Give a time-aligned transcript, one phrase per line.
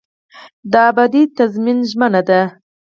[0.71, 2.41] دا ابدي تضمین ژمنه ده.